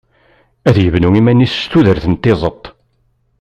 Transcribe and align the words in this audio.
Ad 0.69 0.73
d-yebnu 0.75 1.09
iman-is 1.19 1.53
s 1.61 1.63
tudert 1.71 2.05
n 2.07 2.13
tiẓedt. 2.15 2.65